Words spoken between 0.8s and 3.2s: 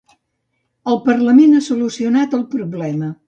El Parlament ha solucionat el problema.